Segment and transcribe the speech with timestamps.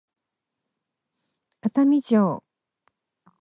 [1.61, 2.41] 熱海城